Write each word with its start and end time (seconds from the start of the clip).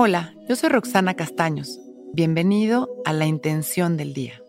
Hola, 0.00 0.32
yo 0.48 0.54
soy 0.54 0.68
Roxana 0.68 1.14
Castaños. 1.14 1.80
Bienvenido 2.12 2.88
a 3.04 3.12
La 3.12 3.26
Intención 3.26 3.96
del 3.96 4.14
Día, 4.14 4.40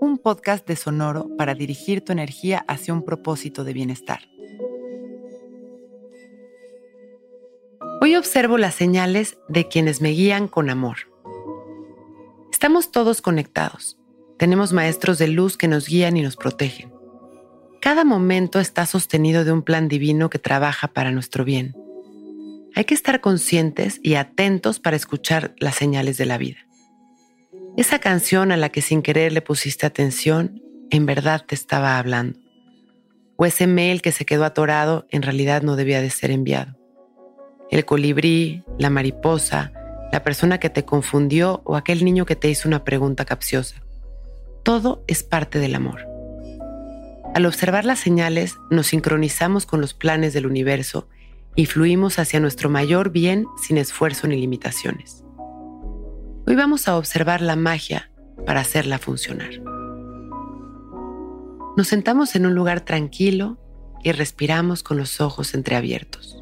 un 0.00 0.16
podcast 0.16 0.66
de 0.66 0.74
Sonoro 0.74 1.28
para 1.36 1.54
dirigir 1.54 2.02
tu 2.02 2.12
energía 2.12 2.64
hacia 2.66 2.94
un 2.94 3.04
propósito 3.04 3.62
de 3.62 3.74
bienestar. 3.74 4.20
Hoy 8.00 8.16
observo 8.16 8.56
las 8.56 8.74
señales 8.74 9.36
de 9.50 9.68
quienes 9.68 10.00
me 10.00 10.12
guían 10.12 10.48
con 10.48 10.70
amor. 10.70 10.96
Estamos 12.50 12.90
todos 12.90 13.20
conectados. 13.20 13.98
Tenemos 14.38 14.72
maestros 14.72 15.18
de 15.18 15.28
luz 15.28 15.58
que 15.58 15.68
nos 15.68 15.88
guían 15.88 16.16
y 16.16 16.22
nos 16.22 16.36
protegen. 16.36 16.90
Cada 17.82 18.04
momento 18.04 18.60
está 18.60 18.86
sostenido 18.86 19.44
de 19.44 19.52
un 19.52 19.60
plan 19.60 19.88
divino 19.88 20.30
que 20.30 20.38
trabaja 20.38 20.88
para 20.88 21.10
nuestro 21.10 21.44
bien 21.44 21.74
hay 22.76 22.84
que 22.84 22.94
estar 22.94 23.22
conscientes 23.22 23.98
y 24.02 24.16
atentos 24.16 24.80
para 24.80 24.96
escuchar 24.96 25.54
las 25.58 25.74
señales 25.76 26.18
de 26.18 26.26
la 26.26 26.36
vida. 26.36 26.58
Esa 27.78 27.98
canción 28.00 28.52
a 28.52 28.58
la 28.58 28.68
que 28.68 28.82
sin 28.82 29.00
querer 29.00 29.32
le 29.32 29.40
pusiste 29.40 29.86
atención, 29.86 30.62
en 30.90 31.06
verdad 31.06 31.42
te 31.46 31.54
estaba 31.54 31.98
hablando. 31.98 32.38
O 33.36 33.46
ese 33.46 33.66
mail 33.66 34.02
que 34.02 34.12
se 34.12 34.26
quedó 34.26 34.44
atorado, 34.44 35.06
en 35.10 35.22
realidad 35.22 35.62
no 35.62 35.74
debía 35.74 36.02
de 36.02 36.10
ser 36.10 36.30
enviado. 36.30 36.76
El 37.70 37.86
colibrí, 37.86 38.62
la 38.78 38.90
mariposa, 38.90 39.72
la 40.12 40.22
persona 40.22 40.60
que 40.60 40.68
te 40.68 40.84
confundió 40.84 41.62
o 41.64 41.76
aquel 41.76 42.04
niño 42.04 42.26
que 42.26 42.36
te 42.36 42.50
hizo 42.50 42.68
una 42.68 42.84
pregunta 42.84 43.24
capciosa. 43.24 43.82
Todo 44.64 45.02
es 45.06 45.22
parte 45.22 45.60
del 45.60 45.76
amor. 45.76 46.06
Al 47.34 47.46
observar 47.46 47.86
las 47.86 48.00
señales, 48.00 48.56
nos 48.70 48.88
sincronizamos 48.88 49.64
con 49.64 49.80
los 49.80 49.94
planes 49.94 50.34
del 50.34 50.46
universo 50.46 51.08
y 51.56 51.64
fluimos 51.64 52.18
hacia 52.18 52.38
nuestro 52.38 52.68
mayor 52.68 53.10
bien 53.10 53.46
sin 53.56 53.78
esfuerzo 53.78 54.28
ni 54.28 54.36
limitaciones. 54.36 55.24
Hoy 56.46 56.54
vamos 56.54 56.86
a 56.86 56.96
observar 56.96 57.40
la 57.40 57.56
magia 57.56 58.12
para 58.44 58.60
hacerla 58.60 58.98
funcionar. 58.98 59.50
Nos 61.76 61.88
sentamos 61.88 62.36
en 62.36 62.46
un 62.46 62.54
lugar 62.54 62.82
tranquilo 62.82 63.58
y 64.04 64.12
respiramos 64.12 64.82
con 64.82 64.98
los 64.98 65.20
ojos 65.20 65.54
entreabiertos. 65.54 66.38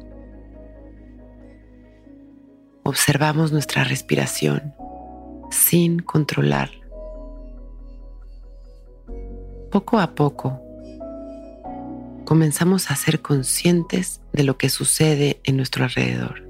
Observamos 2.83 3.51
nuestra 3.51 3.83
respiración 3.85 4.75
sin 5.49 5.99
controlarla. 5.99 6.85
Poco 9.71 9.99
a 9.99 10.13
poco 10.13 10.64
comenzamos 12.25 12.89
a 12.89 12.95
ser 12.95 13.21
conscientes 13.21 14.19
de 14.33 14.43
lo 14.43 14.57
que 14.57 14.69
sucede 14.69 15.39
en 15.43 15.57
nuestro 15.57 15.83
alrededor. 15.85 16.43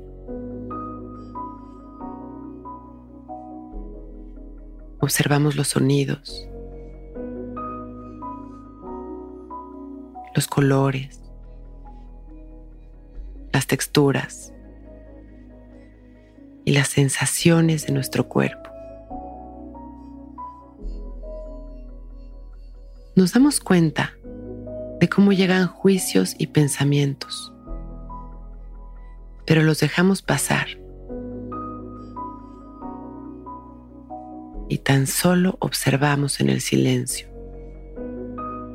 Observamos 5.02 5.56
los 5.56 5.68
sonidos, 5.68 6.48
los 10.34 10.48
colores, 10.48 11.22
las 13.52 13.68
texturas 13.68 14.54
y 16.64 16.72
las 16.72 16.88
sensaciones 16.88 17.86
de 17.86 17.94
nuestro 17.94 18.28
cuerpo. 18.28 18.70
Nos 23.16 23.34
damos 23.34 23.60
cuenta 23.60 24.14
de 25.00 25.10
cómo 25.10 25.34
llegan 25.34 25.68
juicios 25.68 26.36
y 26.38 26.48
pensamientos, 26.48 27.54
pero 29.46 29.64
los 29.64 29.80
dejamos 29.80 30.22
pasar 30.22 30.68
y 34.68 34.80
tan 34.80 35.08
solo 35.08 35.58
observamos 35.60 36.40
en 36.40 36.50
el 36.50 36.62
silencio, 36.62 37.28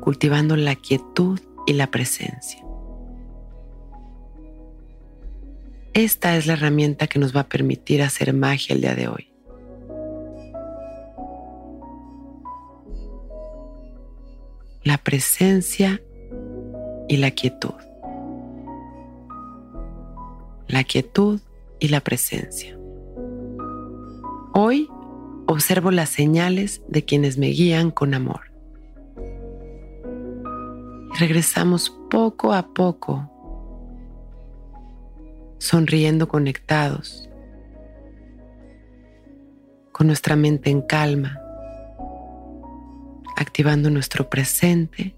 cultivando 0.01 0.55
la 0.55 0.75
quietud 0.75 1.39
y 1.67 1.73
la 1.73 1.87
presencia. 1.91 2.63
Esta 5.93 6.37
es 6.37 6.47
la 6.47 6.53
herramienta 6.53 7.07
que 7.07 7.19
nos 7.19 7.35
va 7.35 7.41
a 7.41 7.49
permitir 7.49 8.01
hacer 8.01 8.33
magia 8.33 8.75
el 8.75 8.81
día 8.81 8.95
de 8.95 9.07
hoy. 9.09 9.27
La 14.83 14.97
presencia 14.97 16.01
y 17.11 17.17
la 17.17 17.31
quietud. 17.31 17.73
La 20.69 20.85
quietud 20.85 21.41
y 21.77 21.89
la 21.89 21.99
presencia. 21.99 22.79
Hoy 24.53 24.87
observo 25.45 25.91
las 25.91 26.07
señales 26.07 26.81
de 26.87 27.03
quienes 27.03 27.37
me 27.37 27.47
guían 27.47 27.91
con 27.91 28.13
amor. 28.13 28.53
Y 31.13 31.17
regresamos 31.19 31.93
poco 32.09 32.53
a 32.53 32.73
poco, 32.73 33.29
sonriendo 35.57 36.29
conectados, 36.29 37.29
con 39.91 40.07
nuestra 40.07 40.37
mente 40.37 40.69
en 40.69 40.81
calma, 40.81 41.41
activando 43.35 43.89
nuestro 43.89 44.29
presente 44.29 45.17